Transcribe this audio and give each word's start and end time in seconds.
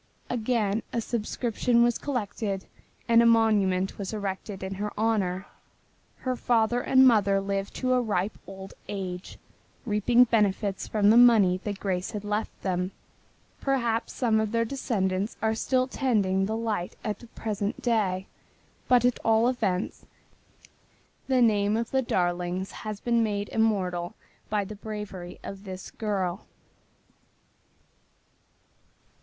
Again 0.31 0.81
a 0.91 0.99
subscription 0.99 1.83
was 1.83 1.99
collected 1.99 2.65
and 3.07 3.21
a 3.21 3.25
monument 3.27 3.99
was 3.99 4.13
erected 4.13 4.63
in 4.63 4.73
her 4.81 4.91
honor. 4.99 5.45
Her 6.21 6.35
father 6.35 6.81
and 6.81 7.07
mother 7.07 7.39
lived 7.39 7.75
to 7.75 7.93
a 7.93 8.01
ripe 8.01 8.39
old 8.47 8.73
age, 8.89 9.37
reaping 9.85 10.23
benefits 10.23 10.87
from 10.87 11.11
the 11.11 11.17
money 11.17 11.59
that 11.65 11.79
Grace 11.79 12.13
had 12.13 12.23
left 12.25 12.63
them. 12.63 12.93
Perhaps 13.59 14.13
some 14.13 14.39
of 14.39 14.51
their 14.51 14.65
descendants 14.65 15.37
are 15.39 15.53
still 15.53 15.85
tending 15.85 16.47
the 16.47 16.57
light 16.57 16.95
at 17.03 17.19
the 17.19 17.27
present 17.27 17.79
day, 17.83 18.25
but 18.87 19.05
at 19.05 19.19
all 19.23 19.47
events 19.47 20.07
the 21.27 21.43
name 21.43 21.77
of 21.77 21.91
the 21.91 22.01
Darlings 22.01 22.71
has 22.71 22.99
been 22.99 23.21
made 23.21 23.49
immortal 23.49 24.15
by 24.49 24.65
the 24.65 24.73
bravery 24.75 25.37
of 25.43 25.63
this 25.63 25.91
girl. 25.91 26.47